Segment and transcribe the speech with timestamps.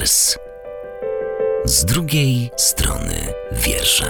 [0.00, 0.38] rewers.
[1.64, 3.14] Z drugiej strony
[3.52, 4.06] wiersza.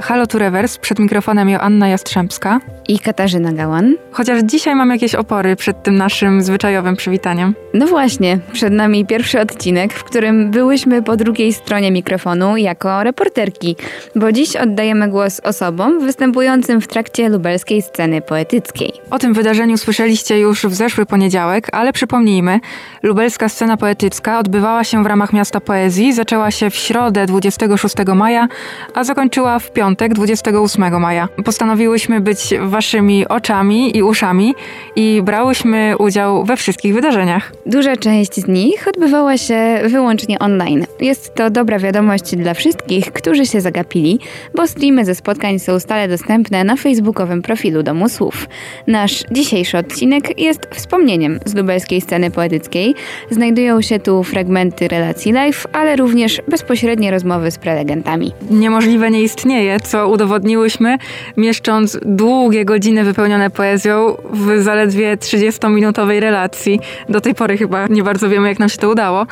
[0.00, 2.60] Halo tu Rewers, przed mikrofonem Joanna Jastrzębska
[2.92, 3.94] i Katarzyna Gałan.
[4.10, 7.54] Chociaż dzisiaj mam jakieś opory przed tym naszym zwyczajowym przywitaniem.
[7.74, 13.76] No właśnie, przed nami pierwszy odcinek, w którym byłyśmy po drugiej stronie mikrofonu jako reporterki,
[14.16, 18.92] bo dziś oddajemy głos osobom występującym w trakcie lubelskiej sceny poetyckiej.
[19.10, 22.60] O tym wydarzeniu słyszeliście już w zeszły poniedziałek, ale przypomnijmy,
[23.02, 28.48] lubelska scena poetycka odbywała się w ramach Miasta Poezji, zaczęła się w środę 26 maja,
[28.94, 31.28] a zakończyła w piątek 28 maja.
[31.44, 34.54] Postanowiłyśmy być waszymi oczami i uszami
[34.96, 37.52] i brałyśmy udział we wszystkich wydarzeniach.
[37.66, 40.86] Duża część z nich odbywała się wyłącznie online.
[41.00, 44.18] Jest to dobra wiadomość dla wszystkich, którzy się zagapili,
[44.54, 48.48] bo streamy ze spotkań są stale dostępne na facebookowym profilu Domu Słów.
[48.86, 52.94] Nasz dzisiejszy odcinek jest wspomnieniem z lubelskiej sceny poetyckiej.
[53.30, 58.32] Znajdują się tu fragmenty relacji live, ale również bezpośrednie rozmowy z prelegentami.
[58.50, 60.98] Niemożliwe nie istnieje, co udowodniłyśmy,
[61.36, 66.80] mieszcząc długie godziny wypełnione poezją w zaledwie 30-minutowej relacji.
[67.08, 69.26] Do tej pory chyba nie bardzo wiemy, jak nam się to udało.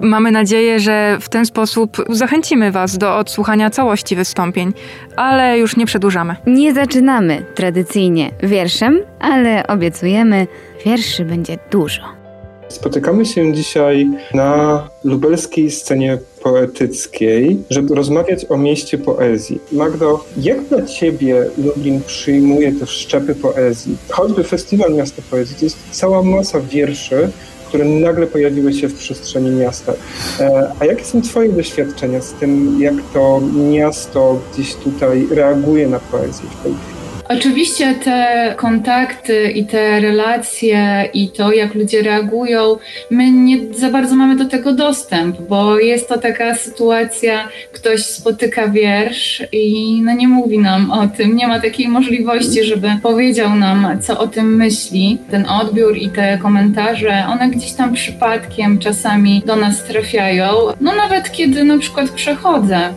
[0.00, 4.72] Mamy nadzieję, że w ten sposób zachęcimy Was do odsłuchania całości wystąpień,
[5.16, 6.36] ale już nie przedłużamy.
[6.46, 10.46] Nie zaczynamy tradycyjnie wierszem, ale obiecujemy,
[10.86, 12.21] wierszy będzie dużo.
[12.72, 19.60] Spotykamy się dzisiaj na lubelskiej scenie poetyckiej, żeby rozmawiać o mieście poezji.
[19.72, 23.96] Magdo, jak dla Ciebie Lublin przyjmuje te szczepy poezji?
[24.08, 27.30] Choćby Festiwal Miasta Poezji, to jest cała masa wierszy,
[27.68, 29.92] które nagle pojawiły się w przestrzeni miasta.
[30.40, 36.00] E, a jakie są Twoje doświadczenia z tym, jak to miasto gdzieś tutaj reaguje na
[36.00, 37.01] poezję w tej chwili?
[37.28, 42.76] Oczywiście te kontakty i te relacje i to, jak ludzie reagują,
[43.10, 48.68] my nie za bardzo mamy do tego dostęp, bo jest to taka sytuacja, ktoś spotyka
[48.68, 54.00] wiersz i no nie mówi nam o tym, nie ma takiej możliwości, żeby powiedział nam,
[54.00, 55.18] co o tym myśli.
[55.30, 60.52] Ten odbiór i te komentarze, one gdzieś tam przypadkiem czasami do nas trafiają.
[60.80, 62.92] No nawet kiedy na przykład przechodzę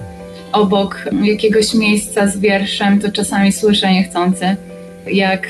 [0.56, 4.56] obok jakiegoś miejsca z wierszem, to czasami słyszę niechcący,
[5.08, 5.48] jak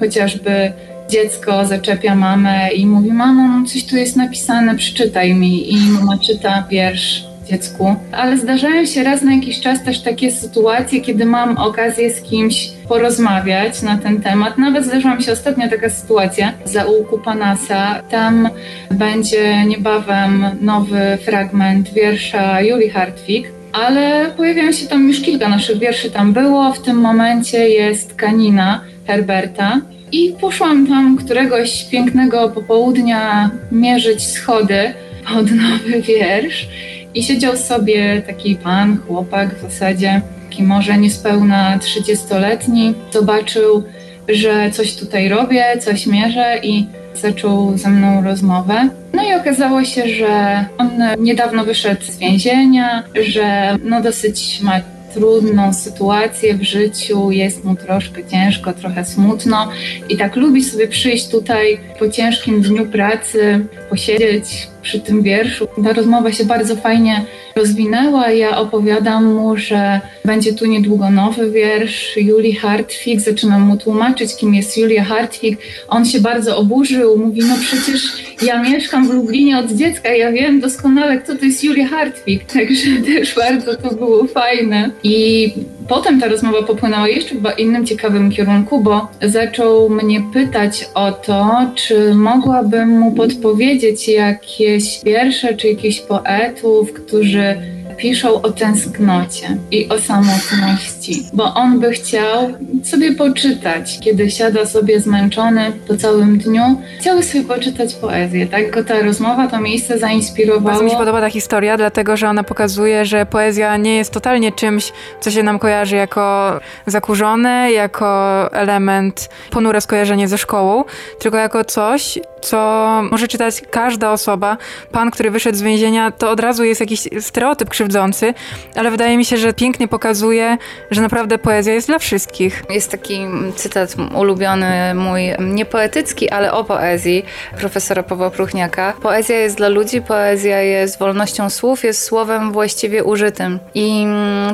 [0.00, 0.72] chociażby
[1.10, 5.72] dziecko zaczepia mamę i mówi: Mamo, no coś tu jest napisane, przeczytaj mi.
[5.72, 7.94] I mama czyta wiersz dziecku.
[8.12, 12.70] Ale zdarzają się raz na jakiś czas też takie sytuacje, kiedy mam okazję z kimś
[12.88, 14.58] porozmawiać na ten temat.
[14.58, 18.02] Nawet zdarzyła mi się ostatnio taka sytuacja za ułku Panasa.
[18.10, 18.48] Tam
[18.90, 26.10] będzie niebawem nowy fragment wiersza Julii Hartwig ale pojawiają się tam już kilka naszych wierszy
[26.10, 26.72] tam było.
[26.72, 29.80] W tym momencie jest Kanina Herberta.
[30.12, 34.94] I poszłam tam któregoś pięknego popołudnia mierzyć schody
[35.28, 36.68] pod nowy wiersz.
[37.14, 42.94] I siedział sobie taki pan, chłopak w zasadzie, taki może niespełna 30-letni.
[43.12, 43.84] Zobaczył,
[44.28, 48.88] że coś tutaj robię, coś mierzę i zaczął ze mną rozmowę.
[49.12, 54.80] No i okazało się, że on niedawno wyszedł z więzienia, że no dosyć ma
[55.14, 59.68] trudną sytuację w życiu, jest mu troszkę ciężko, trochę smutno
[60.08, 65.68] i tak lubi sobie przyjść tutaj po ciężkim dniu pracy, posiedzieć przy tym wierszu.
[65.84, 67.24] Ta rozmowa się bardzo fajnie
[67.56, 68.30] rozwinęła.
[68.30, 73.20] Ja opowiadam mu, że będzie tu niedługo nowy wiersz Julii Hartwig.
[73.20, 75.58] Zaczynam mu tłumaczyć, kim jest Julia Hartwig.
[75.88, 77.18] On się bardzo oburzył.
[77.18, 78.02] Mówi, no przecież
[78.42, 80.14] ja mieszkam w Lublinie od dziecka.
[80.14, 82.44] Ja wiem doskonale, kto to jest Julia Hartwig.
[82.44, 84.90] Także też bardzo to było fajne.
[85.02, 85.52] I
[85.88, 91.70] potem ta rozmowa popłynęła jeszcze w innym ciekawym kierunku, bo zaczął mnie pytać o to,
[91.74, 97.56] czy mogłabym mu podpowiedzieć jakieś wiersze czy jakichś poetów, którzy
[97.96, 102.52] piszą o tęsknocie i o samotności, bo on by chciał
[102.84, 106.62] sobie poczytać, kiedy siada sobie zmęczony po całym dniu,
[107.00, 108.70] chciałby sobie poczytać poezję, tak?
[108.70, 110.60] Go ta rozmowa, to miejsce zainspirowało.
[110.60, 114.52] Bardzo mi się podoba ta historia, dlatego że ona pokazuje, że poezja nie jest totalnie
[114.52, 116.52] czymś, co się nam kojarzy jako
[116.86, 120.84] zakurzone, jako element ponure skojarzenie ze szkołą,
[121.18, 124.56] tylko jako coś, co może czytać każda osoba.
[124.92, 128.34] Pan, który wyszedł z więzienia, to od razu jest jakiś stereotyp krzywdzący,
[128.76, 130.58] ale wydaje mi się, że pięknie pokazuje,
[130.90, 132.64] że naprawdę poezja jest dla wszystkich.
[132.70, 133.20] Jest taki
[133.56, 137.24] cytat ulubiony mój, nie poetycki, ale o poezji
[137.58, 138.92] profesora Pawła Pruchniaka.
[139.02, 143.58] Poezja jest dla ludzi, poezja jest wolnością słów, jest słowem właściwie użytym.
[143.74, 144.06] I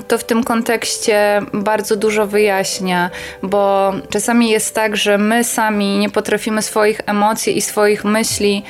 [0.09, 3.11] to w tym kontekście bardzo dużo wyjaśnia,
[3.43, 8.63] bo czasami jest tak, że my sami nie potrafimy swoich emocji i swoich myśli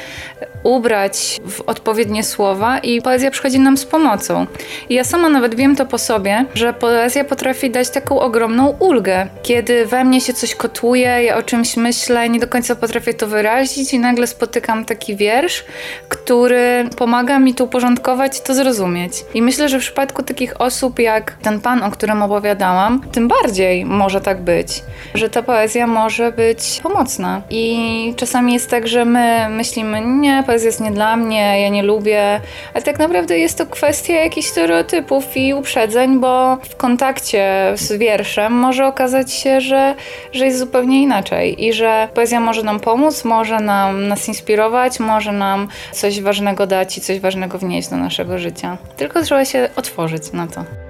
[0.62, 4.46] ubrać w odpowiednie słowa i poezja przychodzi nam z pomocą.
[4.88, 9.26] I ja sama nawet wiem to po sobie, że poezja potrafi dać taką ogromną ulgę.
[9.42, 13.26] Kiedy we mnie się coś kotuje, ja o czymś myślę, nie do końca potrafię to
[13.26, 15.64] wyrazić i nagle spotykam taki wiersz,
[16.08, 19.12] który pomaga mi to uporządkować i to zrozumieć.
[19.34, 23.84] I myślę, że w przypadku takich osób jak ten pan, o którym opowiadałam, tym bardziej
[23.84, 24.82] może tak być,
[25.14, 27.42] że ta poezja może być pomocna.
[27.50, 31.82] I czasami jest tak, że my myślimy, nie, poezja jest nie dla mnie, ja nie
[31.82, 32.40] lubię,
[32.74, 38.52] ale tak naprawdę jest to kwestia jakichś stereotypów i uprzedzeń, bo w kontakcie z wierszem
[38.52, 39.94] może okazać się, że,
[40.32, 45.32] że jest zupełnie inaczej i że poezja może nam pomóc, może nam nas inspirować, może
[45.32, 48.76] nam coś ważnego dać i coś ważnego wnieść do naszego życia.
[48.96, 50.85] Tylko trzeba się otworzyć na to.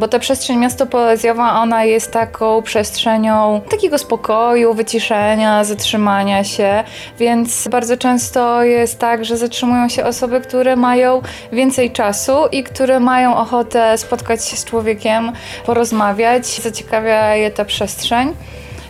[0.00, 6.84] Bo ta przestrzeń miasto poezjowa, ona jest taką przestrzenią takiego spokoju, wyciszenia, zatrzymania się,
[7.18, 11.22] więc bardzo często jest tak, że zatrzymują się osoby, które mają
[11.52, 15.32] więcej czasu i które mają ochotę spotkać się z człowiekiem,
[15.66, 18.34] porozmawiać, zaciekawia je ta przestrzeń.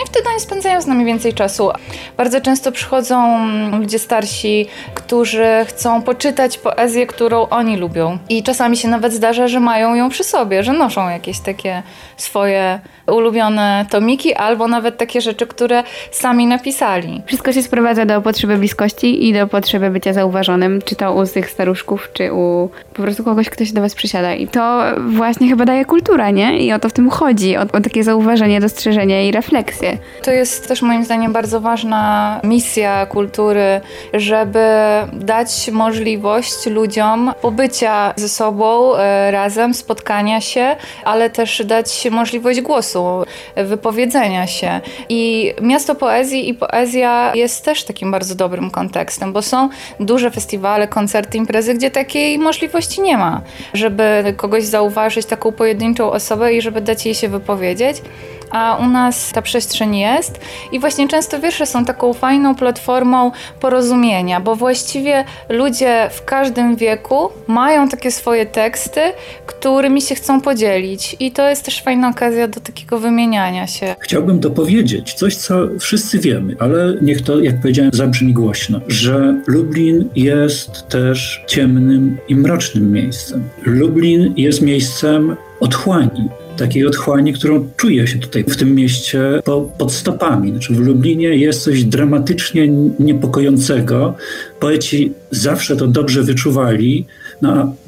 [0.04, 1.70] I wtedy oni spędzają z nami więcej czasu.
[2.16, 3.38] Bardzo często przychodzą
[3.78, 8.18] ludzie starsi, którzy chcą poczytać poezję, którą oni lubią.
[8.28, 11.82] I czasami się nawet zdarza, że mają ją przy sobie, że noszą jakieś takie
[12.16, 17.22] swoje ulubione tomiki, albo nawet takie rzeczy, które sami napisali.
[17.26, 21.50] Wszystko się sprowadza do potrzeby bliskości i do potrzeby bycia zauważonym, czy to u tych
[21.50, 24.34] staruszków, czy u po prostu kogoś, kto się do was przysiada.
[24.34, 26.58] I to właśnie chyba daje kultura, nie?
[26.58, 29.85] I o to w tym chodzi, o, o takie zauważenie, dostrzeżenie i refleksję.
[30.22, 33.80] To jest też moim zdaniem bardzo ważna misja kultury,
[34.14, 34.66] żeby
[35.12, 43.24] dać możliwość ludziom pobycia ze sobą e, razem, spotkania się, ale też dać możliwość głosu
[43.56, 44.80] wypowiedzenia się.
[45.08, 49.68] I miasto poezji i poezja jest też takim bardzo dobrym kontekstem, bo są
[50.00, 53.40] duże festiwale, koncerty, imprezy, gdzie takiej możliwości nie ma,
[53.74, 58.02] żeby kogoś zauważyć, taką pojedynczą osobę i żeby dać jej się wypowiedzieć
[58.50, 60.40] a u nas ta przestrzeń jest
[60.72, 67.28] i właśnie często wiersze są taką fajną platformą porozumienia, bo właściwie ludzie w każdym wieku
[67.46, 69.00] mają takie swoje teksty,
[69.46, 73.94] którymi się chcą podzielić i to jest też fajna okazja do takiego wymieniania się.
[74.00, 80.08] Chciałbym dopowiedzieć coś, co wszyscy wiemy, ale niech to, jak powiedziałem, zabrzmi głośno, że Lublin
[80.16, 83.48] jest też ciemnym i mrocznym miejscem.
[83.64, 89.92] Lublin jest miejscem otchłani, takiej otchłani, którą czuje się tutaj w tym mieście po, pod
[89.92, 90.50] stopami.
[90.50, 92.68] Znaczy w Lublinie jest coś dramatycznie
[92.98, 94.14] niepokojącego.
[94.60, 97.06] Poeci zawsze to dobrze wyczuwali.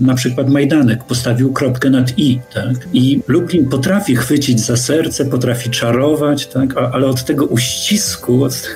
[0.00, 2.88] Na przykład Majdanek postawił kropkę nad i, tak?
[2.92, 6.76] I Lublin potrafi chwycić za serce, potrafi czarować, tak?
[6.76, 8.68] ale od tego uścisku, od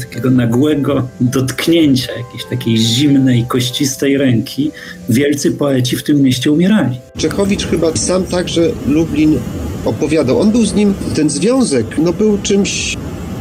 [0.00, 4.70] takiego nagłego dotknięcia jakiejś takiej zimnej, kościstej ręki,
[5.08, 7.00] wielcy poeci w tym mieście umierali.
[7.16, 9.38] Czechowicz chyba sam także Lublin
[9.84, 10.40] opowiadał.
[10.40, 12.96] On był z nim, ten związek, no był czymś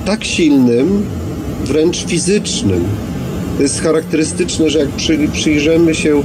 [0.06, 1.06] tak silnym,
[1.66, 2.84] wręcz fizycznym.
[3.58, 6.24] To jest charakterystyczne, że jak przy, przyjrzymy się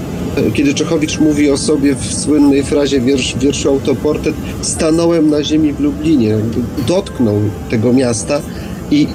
[0.54, 5.80] kiedy Czechowicz mówi o sobie w słynnej frazie wiersz, wierszu Autoportret, stanąłem na ziemi w
[5.80, 6.36] Lublinie,
[6.86, 8.43] dotknął tego miasta
[8.91, 9.06] i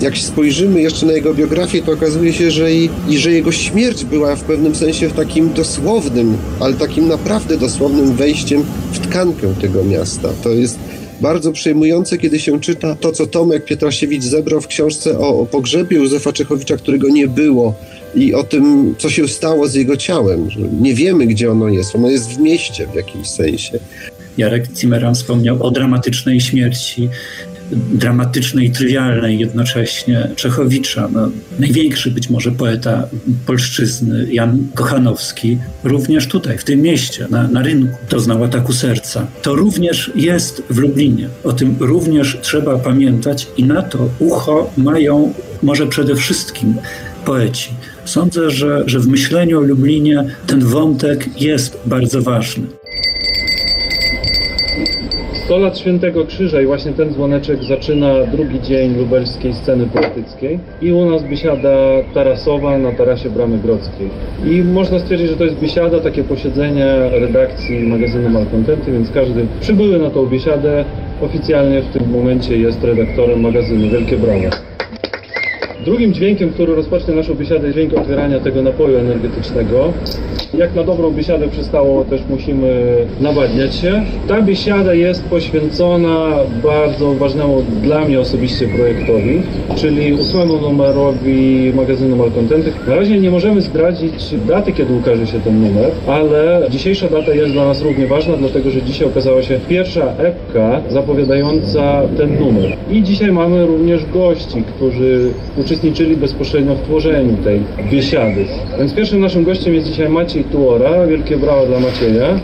[0.00, 4.04] jak spojrzymy jeszcze na jego biografię, to okazuje się, że i, i że jego śmierć
[4.04, 10.28] była w pewnym sensie takim dosłownym, ale takim naprawdę dosłownym wejściem w tkankę tego miasta.
[10.42, 10.78] To jest
[11.20, 15.96] bardzo przejmujące, kiedy się czyta to, co Tomek Pietrasiewicz zebrał w książce o, o pogrzebie
[15.96, 17.74] Józefa Czechowicza, którego nie było
[18.16, 20.48] i o tym, co się stało z jego ciałem.
[20.80, 21.96] Nie wiemy, gdzie ono jest.
[21.96, 23.78] Ono jest w mieście w jakimś sensie.
[24.38, 27.08] Jarek Zimmerman wspomniał o dramatycznej śmierci
[27.72, 33.08] dramatycznej, trywialnej jednocześnie Czechowicza, no, największy być może poeta
[33.46, 39.26] polszczyzny, Jan Kochanowski, również tutaj, w tym mieście, na, na rynku, doznał ataku serca.
[39.42, 41.28] To również jest w Lublinie.
[41.44, 46.74] O tym również trzeba pamiętać i na to ucho mają może przede wszystkim
[47.24, 47.70] poeci.
[48.04, 52.66] Sądzę, że, że w myśleniu o Lublinie ten wątek jest bardzo ważny.
[55.44, 60.92] 100 lat Świętego Krzyża i właśnie ten dzwoneczek zaczyna drugi dzień lubelskiej sceny poetyckiej i
[60.92, 61.76] u nas biesiada
[62.14, 64.08] tarasowa na tarasie Bramy Grodzkiej.
[64.46, 69.98] I można stwierdzić, że to jest biesiada, takie posiedzenie redakcji magazynu Malkontenty, więc każdy przybyły
[69.98, 70.84] na tą biesiadę
[71.22, 73.90] oficjalnie w tym momencie jest redaktorem magazynu.
[73.90, 74.73] Wielkie brawa.
[75.84, 79.92] Drugim dźwiękiem, który rozpocznie naszą biesiadę, jest dźwięk otwierania tego napoju energetycznego.
[80.58, 84.02] Jak na dobrą biesiadę przystało, też musimy nawadniać się.
[84.28, 86.30] Ta biesiada jest poświęcona
[86.62, 89.42] bardzo ważnemu dla mnie osobiście projektowi,
[89.76, 92.72] czyli ósmemu numerowi magazynu Malcontenty.
[92.86, 97.52] Na razie nie możemy zdradzić daty, kiedy ukaże się ten numer, ale dzisiejsza data jest
[97.52, 102.76] dla nas równie ważna, dlatego że dzisiaj okazała się pierwsza epka zapowiadająca ten numer.
[102.90, 105.30] I dzisiaj mamy również gości, którzy
[105.74, 108.44] uczestniczyli bezpośrednio w tworzeniu tej biesiady.
[108.78, 111.06] Więc pierwszym naszym gościem jest dzisiaj Maciej Tuora.
[111.06, 112.38] Wielkie brawa dla Macieja.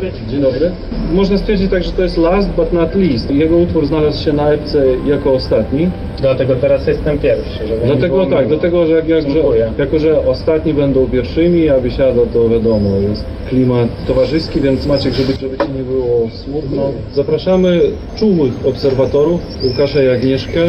[0.00, 0.30] Dzień dobry.
[0.30, 0.70] Dzień dobry.
[1.12, 3.30] Można stwierdzić tak, że to jest last but not least.
[3.30, 5.88] Jego utwór znalazł się na epce jako ostatni.
[6.20, 7.66] Dlatego teraz jestem pierwszy.
[7.66, 8.48] Żeby nie Dlatego było tak, miło.
[8.48, 9.72] dlatego że jak, jak, że, Dziękuję.
[9.78, 15.32] jako, że ostatni będą pierwszymi, a wysiada to wiadomo, jest klimat towarzyski, więc Maciek, żeby,
[15.32, 16.82] żeby Ci nie było smutno,
[17.14, 17.80] zapraszamy
[18.16, 20.60] czułych obserwatorów, Łukasza i Agnieszkę,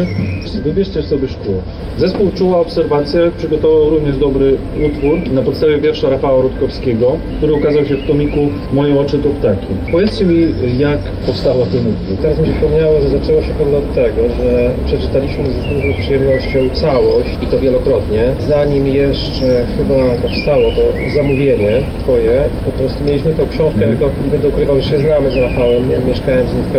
[0.64, 1.54] wybierzcie sobie szkło.
[1.98, 7.96] Zespół Czuła Obserwacja przygotował również dobry utwór na podstawie wiersza Rafała Rutkowskiego, który ukazał się
[7.96, 8.38] w tomiku
[8.72, 9.66] Moje oczy to ptaki.
[9.92, 10.38] Powiedzcie mi,
[10.78, 12.16] jak powstała ten utwór.
[12.22, 16.58] Teraz mi się przypomniało, że zaczęło się pewno od tego, że przeczytaliśmy z dużą przyjemnością
[16.74, 18.22] całość i to wielokrotnie.
[18.48, 20.82] Zanim jeszcze chyba powstało to
[21.16, 23.98] zamówienie twoje, po prostu mieliśmy tą książkę, mm.
[24.24, 25.82] nie będę ukrywał, że się znamy z Rafałem.
[26.08, 26.72] Mieszkałem z nim w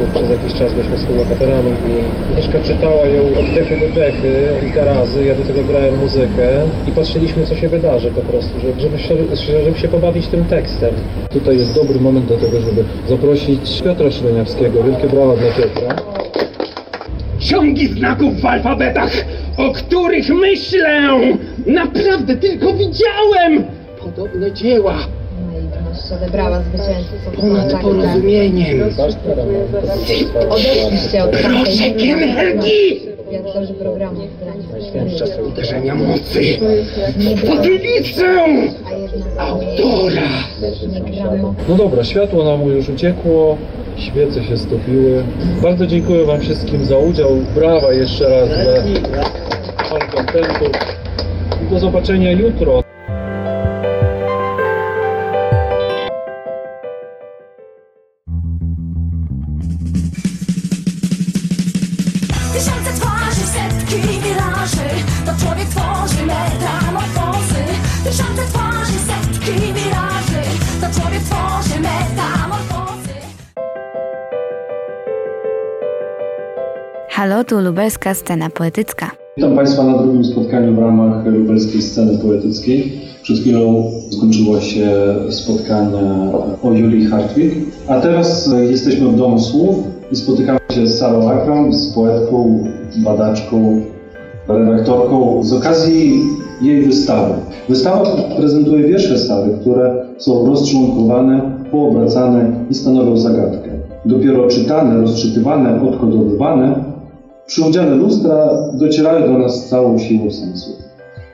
[0.00, 4.84] bo przez jakiś czas byliśmy współlokatorami i Mieszka czytała ją od dechy do dechy kilka
[4.84, 6.48] razy, ja do tego grałem muzykę
[6.88, 10.90] i patrzyliśmy co się wydarzy po prostu, żeby, żeby, się, żeby się pobawić tym tekstem.
[11.30, 14.82] Tutaj jest dobry moment do tego, żeby zaprosić Piotra Śleniawskiego.
[14.82, 15.96] Wielkie brawa dla Piotra.
[17.38, 19.12] Ciągi znaków w alfabetach,
[19.56, 21.10] o których myślę!
[21.66, 23.64] Naprawdę tylko widziałem!
[24.00, 24.98] Podobne dzieła,
[26.16, 27.40] odebrała zwycięzców.
[27.40, 28.82] ponad porozumieniem.
[30.50, 33.00] Odeszliście od Proszek energii!
[33.28, 34.20] Gwiazdorzy programu
[35.18, 36.40] Czas uderzenia mocy.
[37.46, 38.46] Wodnicę!
[39.38, 40.22] Autora!
[41.68, 43.56] No dobra, światło nam już uciekło,
[43.96, 45.24] świece się stopiły.
[45.62, 47.30] Bardzo dziękuję Wam wszystkim za udział.
[47.54, 48.48] Brawa jeszcze raz
[49.10, 49.22] dla
[49.90, 50.64] Pan Kontentu.
[51.70, 52.82] Do zobaczenia jutro.
[62.52, 64.88] Tysiące twarzy, setki wiraży
[65.26, 67.64] To człowiek tworzy metamorfozy
[68.04, 68.69] Tysiące twarzy,
[70.94, 73.14] człowiek tworzy metamorfozy
[77.10, 79.10] Halo, tu lubelska scena poetycka.
[79.36, 83.00] Witam Państwa na drugim spotkaniu w ramach lubelskiej sceny poetyckiej.
[83.22, 84.90] Przed chwilą skończyło się
[85.30, 86.32] spotkanie
[86.62, 87.52] o Julii Hartwig,
[87.88, 89.76] a teraz jesteśmy w Domu Słów
[90.12, 92.64] i spotykamy się z Sarą Akram, z poetką,
[92.96, 93.82] badaczką,
[94.48, 96.22] redaktorką z okazji
[96.62, 97.34] jej wystawy.
[97.68, 98.04] Wystawa
[98.36, 101.40] prezentuje wiersze Sary, które są rozczłonkowane,
[101.70, 103.70] poobracane i stanowią zagadkę.
[104.04, 106.84] Dopiero czytane, rozczytywane, odkodowywane
[107.46, 110.70] przy udziale lustra docierają do nas z całą siłą sensu.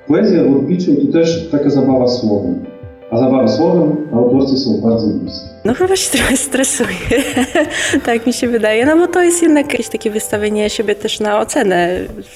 [0.09, 2.65] Poezja w odbiciu to też taka zabawa słowem.
[3.11, 5.56] A zabawy słowem autorcy są bardzo bliskie.
[5.67, 7.25] No chyba się trochę stresuję,
[8.07, 11.41] tak mi się wydaje, no bo to jest jednak jakieś takie wystawienie siebie też na
[11.41, 11.91] ocenę.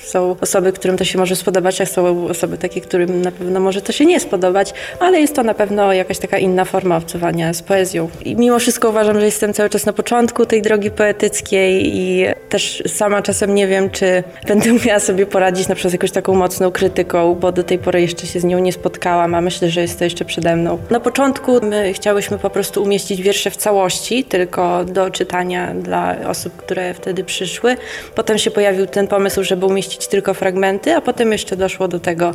[0.04, 3.82] Są osoby, którym to się może spodobać, a są osoby takie, którym na pewno może
[3.82, 7.62] to się nie spodobać, ale jest to na pewno jakaś taka inna forma obcowania z
[7.62, 8.10] poezją.
[8.24, 12.82] I mimo wszystko uważam, że jestem cały czas na początku tej drogi poetyckiej i też
[12.86, 16.70] sama czasem nie wiem, czy będę umiała sobie poradzić na przykład z jakąś taką mocną
[16.70, 19.98] krytyką, bo do tej pory jeszcze się z nią nie spotkałam, a myślę, że jest
[19.98, 20.78] to jeszcze przede mną.
[20.90, 26.56] Na początku my chciałyśmy po prostu umieścić wiersze w całości, tylko do czytania dla osób,
[26.56, 27.76] które wtedy przyszły.
[28.14, 32.34] Potem się pojawił ten pomysł, żeby umieścić tylko fragmenty, a potem jeszcze doszło do tego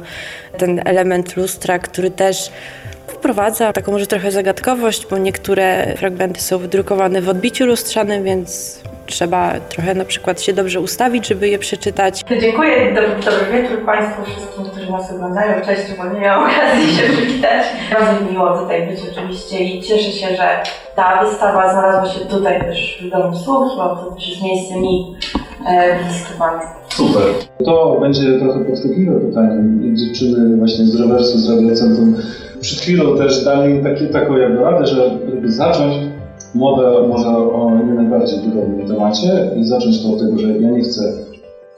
[0.57, 2.51] ten element lustra, który też
[3.15, 9.53] wprowadza taką może trochę zagadkowość, bo niektóre fragmenty są wydrukowane w odbiciu lustrzanym, więc trzeba
[9.69, 12.24] trochę na przykład się dobrze ustawić, żeby je przeczytać.
[12.41, 15.65] Dziękuję, dobry, dobry wieczór Państwu wszystkim, którzy nas oglądają.
[15.65, 17.65] Cześć, bo nie miałam okazji się przywitać.
[17.93, 20.63] Bardzo mi miło tutaj być oczywiście i cieszę się, że
[20.95, 25.15] ta wystawa znalazła się tutaj też w Domu Słów, bo to też jest miejsce mi
[25.67, 26.67] e, bliskie bardzo.
[26.89, 27.24] Super.
[27.65, 29.63] To będzie trochę podchwytliwe pytanie.
[29.93, 32.15] Dziewczyny właśnie z rewersu z Radiocentrum
[32.65, 35.93] przed chwilą też dali takie, taką jakby radę, że żeby zacząć,
[36.55, 40.81] Mogę może o nie najbardziej wygodnym temacie i zacząć to od tego, że ja nie
[40.81, 41.13] chcę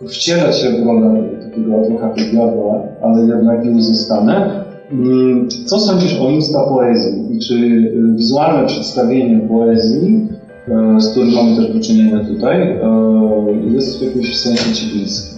[0.07, 4.63] wcielać się w rolę takiego adwokata diabła, ale jednak nim zostanę.
[4.91, 10.27] Mm, Co sądzisz o Insta poezji i czy y, wizualne przedstawienie poezji,
[10.67, 12.79] e, z którym mamy też do czynienia tutaj, e,
[13.71, 15.36] jest w jakimś sensie ci bliskie?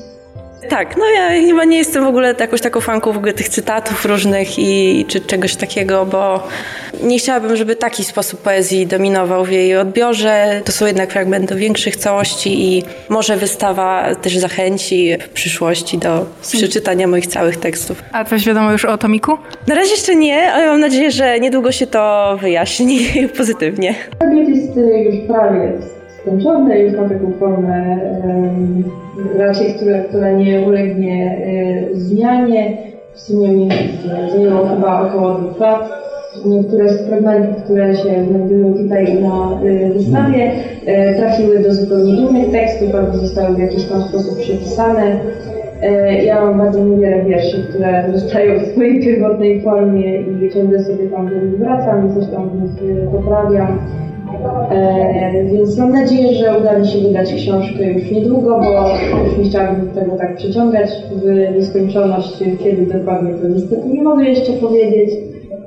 [0.69, 4.05] Tak, no ja chyba nie jestem w ogóle jakąś taką fanką w ogóle tych cytatów
[4.05, 6.47] różnych i czy czegoś takiego, bo
[7.03, 10.61] nie chciałabym, żeby taki sposób poezji dominował w jej odbiorze.
[10.65, 17.07] To są jednak fragmenty większych całości i może wystawa też zachęci w przyszłości do przeczytania
[17.07, 18.03] moich całych tekstów.
[18.11, 19.37] A coś wiadomo już o Tomiku?
[19.67, 22.99] Na razie jeszcze nie, ale mam nadzieję, że niedługo się to wyjaśni
[23.37, 23.95] pozytywnie.
[24.19, 27.99] Fragment jest y, już prawie skończony, już ma taką formę
[29.37, 31.37] raczej, która, która nie ulegnie
[31.93, 32.77] y, zmianie.
[33.13, 33.69] W sumie mi
[34.31, 35.89] zajęło chyba około dwóch lat.
[36.45, 42.51] Niektóre z fragmentów, które się znajdują tutaj na y, wystawie, y, trafiły do zupełnie innych
[42.51, 45.19] tekstów albo zostały w jakiś tam sposób przepisane.
[46.25, 51.29] Ja mam bardzo niewiele wierszy, które zostają w swojej pierwotnej formie i ciągle sobie tam
[51.29, 52.49] do nich wracam i coś tam
[53.11, 53.79] poprawiam.
[54.71, 58.89] E, więc mam nadzieję, że uda mi się wydać książkę już niedługo, bo
[59.25, 64.53] już nie chciałabym tego tak przeciągać w nieskończoność, kiedy dokładnie to niestety nie mogę jeszcze
[64.53, 65.09] powiedzieć,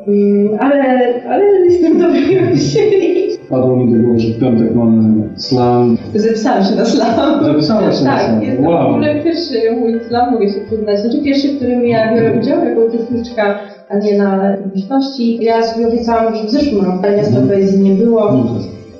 [0.07, 3.32] Mm, ale, ale jestem dobrej myśli.
[3.53, 5.99] Padło mi do głowy, że w piątek mamy slam.
[6.15, 7.45] Zapisałam się na slam.
[7.45, 8.43] Zapisałaś się na tak, slam.
[8.43, 8.89] jest to Wow.
[8.89, 11.01] w ogóle pierwszy mój slam, mogę się przyznać.
[11.01, 15.45] Znaczy pierwszy, w którym ja biorę udział jako uczestniczka, a nie na publiczności.
[15.45, 18.33] Ja sobie obiecałam, że w zeszłym roku miasta poezji nie było.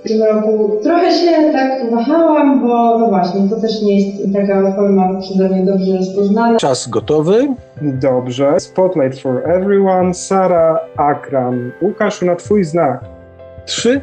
[0.05, 4.73] W tym roku trochę się tak wahałam, bo no właśnie, to też nie jest taka
[4.77, 6.57] forma przeze mnie dobrze rozpoznana.
[6.59, 7.49] Czas gotowy?
[7.83, 8.61] Dobrze.
[8.61, 10.15] Spotlight for everyone.
[10.15, 11.73] Sara, Akram.
[11.83, 13.01] Łukaszu, na twój znak.
[13.67, 14.01] Trzy,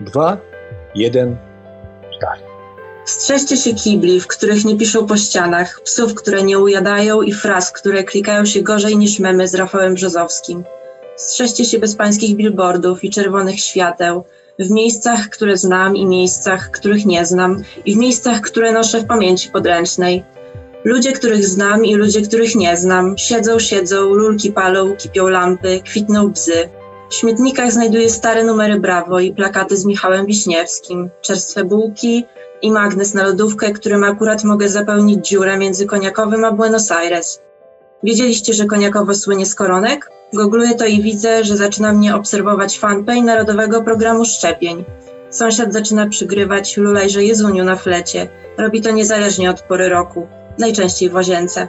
[0.00, 0.38] dwa,
[0.94, 1.36] jeden.
[3.04, 7.72] Strzeżcie się kibli, w których nie piszą po ścianach, psów, które nie ujadają i fraz,
[7.72, 10.64] które klikają się gorzej niż memy z Rafałem Brzozowskim.
[11.16, 14.24] Strzeżcie się bezpańskich billboardów i czerwonych świateł,
[14.58, 19.06] w miejscach, które znam i miejscach, których nie znam i w miejscach, które noszę w
[19.06, 20.24] pamięci podręcznej.
[20.84, 26.28] Ludzie, których znam i ludzie, których nie znam, siedzą, siedzą, lulki palą, kipią lampy, kwitną
[26.28, 26.68] bzy.
[27.10, 32.24] W śmietnikach znajduję stare numery Brawo i plakaty z Michałem Wiśniewskim, czerstwe bułki
[32.62, 37.42] i magnes na lodówkę, którym akurat mogę zapełnić dziurę między Koniakowym a Buenos Aires.
[38.02, 40.10] Wiedzieliście, że Koniakowo słynie z koronek?
[40.34, 44.84] Googluję to i widzę, że zaczyna mnie obserwować fanpage Narodowego Programu Szczepień.
[45.30, 48.28] Sąsiad zaczyna przygrywać Lulejże Jezuniu na flecie.
[48.58, 50.26] Robi to niezależnie od pory roku,
[50.58, 51.68] najczęściej w łazience.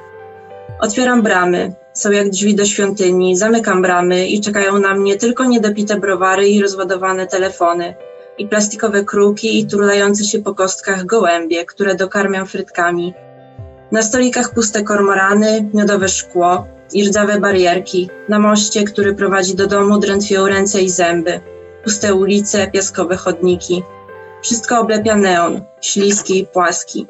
[0.79, 5.99] Otwieram bramy, są jak drzwi do świątyni, zamykam bramy i czekają na mnie tylko niedopite
[5.99, 7.95] browary i rozładowane telefony,
[8.37, 13.13] i plastikowe kruki i turlające się po kostkach gołębie, które dokarmiam frytkami.
[13.91, 18.09] Na stolikach puste kormorany, miodowe szkło i rdzawe barierki.
[18.29, 21.39] Na moście, który prowadzi do domu, drętwią ręce i zęby.
[21.83, 23.83] Puste ulice, piaskowe chodniki.
[24.43, 27.07] Wszystko oblepia neon, śliski i płaski.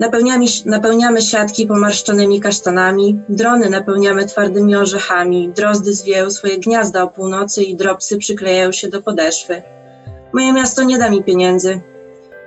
[0.00, 7.62] Napełniamy, napełniamy siatki pomarszczonymi kasztanami, drony napełniamy twardymi orzechami, drozdy zwijają swoje gniazda o północy
[7.62, 9.62] i dropsy przyklejają się do podeszwy.
[10.32, 11.80] Moje miasto nie da mi pieniędzy,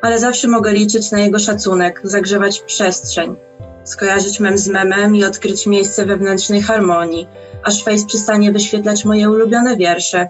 [0.01, 3.35] ale zawsze mogę liczyć na jego szacunek, zagrzewać przestrzeń,
[3.83, 7.27] skojarzyć mem z memem i odkryć miejsce wewnętrznej harmonii,
[7.63, 10.29] aż Face przestanie wyświetlać moje ulubione wiersze.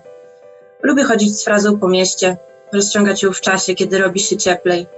[0.84, 2.38] Lubię chodzić z frazą po mieście,
[2.73, 4.96] rozciągać ją w czasie, kiedy robi się cieplej.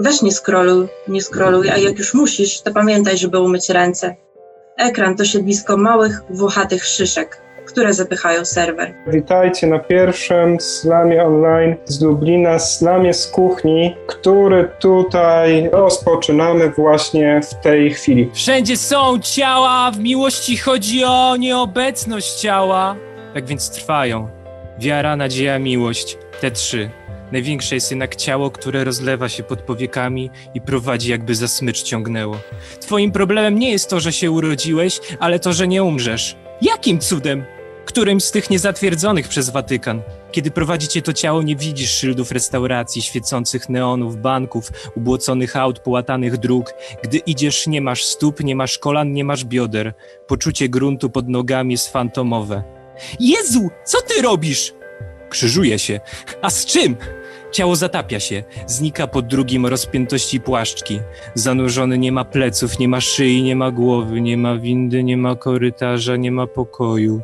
[0.00, 4.16] Weź nie scrolluj, nie scrolluj, a jak już musisz, to pamiętaj, żeby umyć ręce.
[4.76, 8.94] Ekran to siedlisko małych, włochatych szyszek, które zapychają serwer.
[9.06, 17.54] Witajcie na pierwszym slamie online z Lublina, slamie z kuchni, który tutaj rozpoczynamy właśnie w
[17.54, 18.30] tej chwili.
[18.34, 22.96] Wszędzie są ciała, w miłości chodzi o nieobecność ciała.
[23.34, 24.28] Tak więc trwają.
[24.78, 26.18] Wiara, nadzieja, miłość.
[26.40, 26.90] Te trzy.
[27.32, 32.38] Największe jest jednak ciało, które rozlewa się pod powiekami i prowadzi jakby za smycz ciągnęło.
[32.80, 36.36] Twoim problemem nie jest to, że się urodziłeś, ale to, że nie umrzesz.
[36.62, 37.44] Jakim cudem?
[37.84, 40.02] Którym z tych niezatwierdzonych przez Watykan?
[40.32, 46.36] Kiedy prowadzi cię to ciało, nie widzisz szyldów restauracji, świecących neonów, banków, ubłoconych aut, połatanych
[46.36, 46.74] dróg.
[47.02, 49.94] Gdy idziesz, nie masz stóp, nie masz kolan, nie masz bioder.
[50.26, 52.62] Poczucie gruntu pod nogami jest fantomowe.
[53.20, 54.74] Jezu, co ty robisz?
[55.30, 56.00] Krzyżuje się.
[56.42, 56.96] A z czym?
[57.52, 61.00] Ciało zatapia się, znika pod drugim rozpiętości płaszczki.
[61.34, 65.36] Zanurzony nie ma pleców, nie ma szyi, nie ma głowy, nie ma windy, nie ma
[65.36, 67.20] korytarza, nie ma pokoju.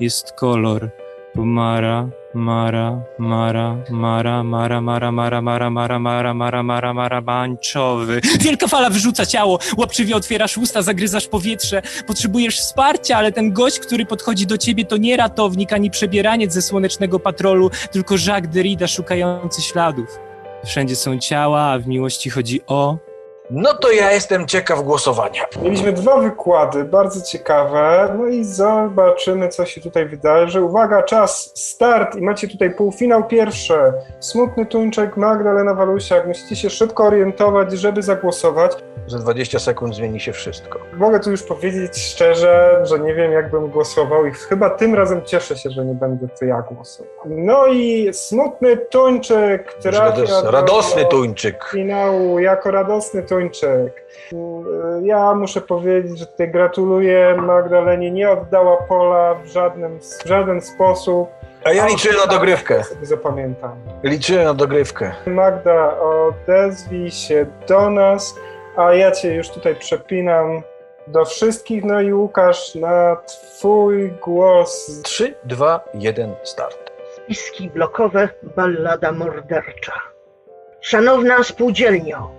[0.00, 0.90] Jest kolor.
[1.34, 8.20] Pomara, Mara, Mara, Mara, Mara, Mara, Mara, Mara, Mara, Mara, Mara, Mara, Mara, bańczowy.
[8.40, 14.06] Wielka fala wyrzuca ciało, łapczywie otwierasz usta, zagryzasz powietrze, potrzebujesz wsparcia, ale ten gość, który
[14.06, 19.62] podchodzi do ciebie, to nie ratownik ani przebieraniec ze słonecznego patrolu, tylko Jacques Derrida szukający
[19.62, 20.18] śladów.
[20.64, 23.11] Wszędzie są ciała, a w miłości chodzi o...
[23.54, 25.42] No to ja jestem ciekaw głosowania.
[25.62, 30.62] Mieliśmy dwa wykłady, bardzo ciekawe, no i zobaczymy, co się tutaj wydarzy.
[30.62, 33.92] Uwaga, czas, start i macie tutaj półfinał pierwsze.
[34.20, 36.26] Smutny Tuńczyk, Magdalena Walusiak.
[36.26, 38.72] Musicie się szybko orientować, żeby zagłosować.
[39.06, 40.78] Za 20 sekund zmieni się wszystko.
[40.96, 45.22] Mogę tu już powiedzieć szczerze, że nie wiem, jak bym głosował i chyba tym razem
[45.24, 47.12] cieszę się, że nie będę to ja głosował.
[47.26, 51.64] No i smutny Tuńczyk trafia radosny Tuńczyk.
[51.72, 53.41] finału jako radosny Tuńczyk.
[55.02, 61.28] Ja muszę powiedzieć, że tutaj gratuluję Magdalenie, nie oddała pola w, żadnym, w żaden sposób.
[61.64, 62.84] A ja liczyłem na dogrywkę.
[62.84, 63.76] Sobie zapamiętam.
[64.02, 65.12] Liczyłem na dogrywkę.
[65.26, 68.34] Magda, odezwij się do nas,
[68.76, 70.62] a ja cię już tutaj przepinam
[71.06, 71.84] do wszystkich.
[71.84, 75.00] No i Łukasz, na twój głos.
[75.02, 76.92] 3, 2, 1, start.
[77.16, 79.92] Spiski blokowe, ballada mordercza.
[80.80, 82.30] Szanowna spółdzielnio,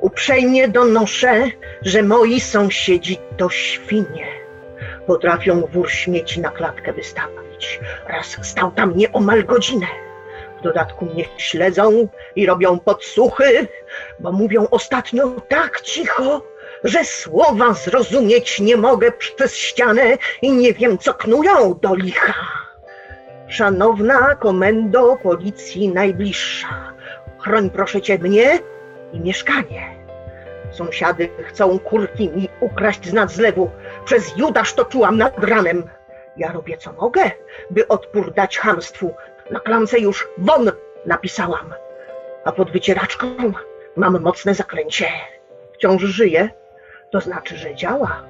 [0.00, 1.44] uprzejmie donoszę,
[1.82, 4.26] że moi sąsiedzi to świnie.
[5.06, 7.80] Potrafią wór śmieci na klatkę wystawić.
[8.06, 9.86] Raz stał tam nieomal godzinę.
[10.60, 13.66] W dodatku mnie śledzą i robią podsłuchy,
[14.20, 16.42] bo mówią ostatnio tak cicho,
[16.84, 22.34] że słowa zrozumieć nie mogę przez ścianę i nie wiem, co knują do licha.
[23.48, 26.92] Szanowna komendo policji najbliższa,
[27.38, 28.58] chroń proszę cię mnie
[29.12, 30.00] i mieszkanie.
[30.70, 33.70] Sąsiady chcą kurki mi ukraść z nad zlewu.
[34.04, 35.90] Przez Judasz to czułam nad ranem.
[36.36, 37.30] Ja robię co mogę,
[37.70, 39.14] by odpór dać chamstwu.
[39.50, 40.70] Na klamce już won
[41.06, 41.74] napisałam.
[42.44, 43.26] A pod wycieraczką
[43.96, 45.06] mam mocne zaklęcie.
[45.74, 46.48] Wciąż żyje,
[47.10, 48.29] to znaczy, że działa.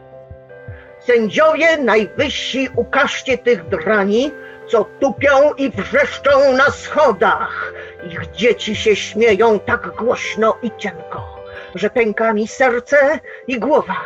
[1.01, 4.31] Sędziowie najwyżsi, ukażcie tych drani,
[4.69, 7.73] co tupią i wrzeszczą na schodach.
[8.11, 13.97] Ich dzieci się śmieją tak głośno i cienko, że pęka mi serce i głowa.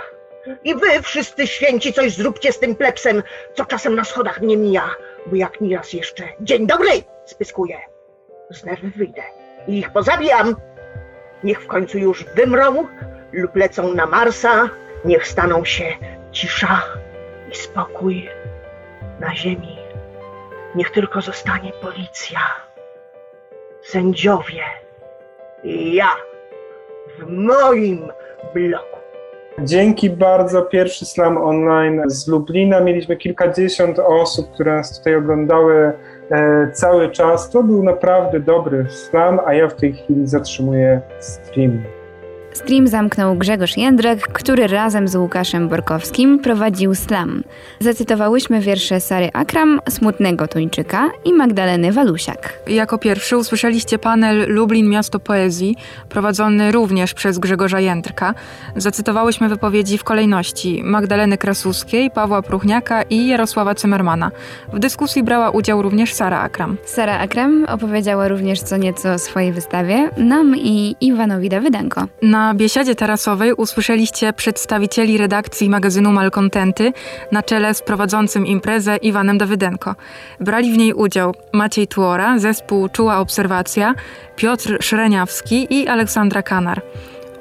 [0.65, 3.23] I wy, wszyscy święci, coś zróbcie z tym plepsem,
[3.55, 4.91] co czasem na schodach mnie mija,
[5.27, 6.91] bo jak mi raz jeszcze dzień dobry
[7.25, 7.79] spyskuję.
[8.51, 9.23] Z nerwów wyjdę
[9.69, 10.57] i ich pozabijam.
[11.45, 12.87] Niech w końcu już wymrą
[13.33, 14.69] lub lecą na Marsa,
[15.05, 15.85] niech staną się
[16.35, 16.83] cisza
[17.53, 18.29] i spokój
[19.21, 19.79] na ziemi.
[20.75, 22.41] Niech tylko zostanie policja,
[23.83, 24.63] sędziowie
[25.65, 26.11] i ja
[27.19, 28.13] w moim
[28.55, 28.99] bloku.
[29.59, 30.63] Dzięki bardzo.
[30.63, 32.81] Pierwszy slam online z Lublina.
[32.81, 35.93] Mieliśmy kilkadziesiąt osób, które nas tutaj oglądały
[36.31, 37.51] e, cały czas.
[37.51, 41.83] To był naprawdę dobry slam, a ja w tej chwili zatrzymuję stream.
[42.55, 47.43] Stream zamknął Grzegorz Jędrek, który razem z Łukaszem Borkowskim prowadził slam.
[47.81, 52.59] Zacytowałyśmy wiersze Sary Akram, Smutnego Tuńczyka i Magdaleny Walusiak.
[52.67, 55.77] Jako pierwszy usłyszeliście panel Lublin Miasto Poezji,
[56.09, 58.35] prowadzony również przez Grzegorza Jędrka.
[58.77, 64.31] Zacytowałyśmy wypowiedzi w kolejności Magdaleny Krasuskiej, Pawła Pruchniaka i Jarosława Cymermana.
[64.73, 66.77] W dyskusji brała udział również Sara Akram.
[66.85, 72.07] Sara Akram opowiedziała również co nieco o swojej wystawie, nam i Iwanowi Dawydenko.
[72.23, 76.93] Na biesiadzie tarasowej usłyszeliście przedstawicieli redakcji magazynu Malkontenty
[77.33, 79.95] na czele z prowadzącym imprezę Iwanem Dawydenko.
[80.41, 83.95] Brali w niej udział Maciej Tuora, zespół Czuła Obserwacja,
[84.37, 86.83] Piotr Szreniawski i Aleksandra Kanar.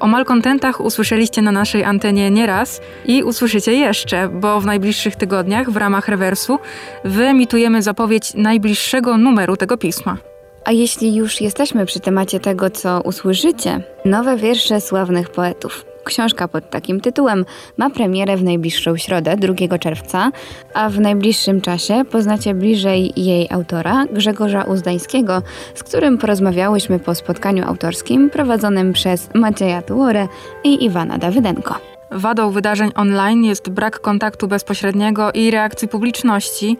[0.00, 5.76] O malkontentach usłyszeliście na naszej antenie nieraz i usłyszycie jeszcze, bo w najbliższych tygodniach w
[5.76, 6.58] ramach rewersu
[7.04, 10.16] wyemitujemy zapowiedź najbliższego numeru tego pisma.
[10.64, 15.84] A jeśli już jesteśmy przy temacie tego, co usłyszycie, nowe wiersze sławnych poetów.
[16.04, 17.44] Książka pod takim tytułem
[17.76, 20.30] ma premierę w najbliższą środę, 2 czerwca,
[20.74, 25.42] a w najbliższym czasie poznacie bliżej jej autora, Grzegorza Uzdańskiego,
[25.74, 30.28] z którym porozmawiałyśmy po spotkaniu autorskim prowadzonym przez Macieja Tuorę
[30.64, 31.93] i Iwana Dawydenko.
[32.10, 36.76] Wadą wydarzeń online jest brak kontaktu bezpośredniego i reakcji publiczności,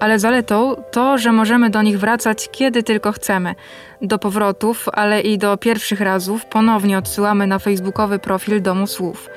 [0.00, 3.54] ale zaletą to, że możemy do nich wracać kiedy tylko chcemy.
[4.02, 9.28] Do powrotów, ale i do pierwszych razów ponownie odsyłamy na facebookowy profil Domu Słów.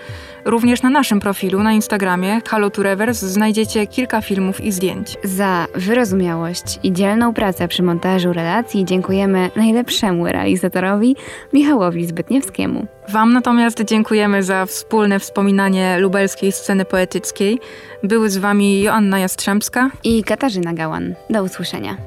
[0.45, 5.17] Również na naszym profilu na Instagramie Halo to Reverse znajdziecie kilka filmów i zdjęć.
[5.23, 11.15] Za wyrozumiałość i dzielną pracę przy montażu relacji dziękujemy najlepszemu realizatorowi
[11.53, 12.87] Michałowi Zbytniewskiemu.
[13.09, 17.59] Wam natomiast dziękujemy za wspólne wspominanie lubelskiej sceny poetyckiej.
[18.03, 21.15] Były z wami Joanna Jastrzębska i Katarzyna Gałan.
[21.29, 21.97] Do usłyszenia.